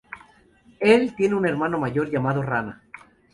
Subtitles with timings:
[0.79, 2.81] Él tiene un hermano mayor llamado, Rana.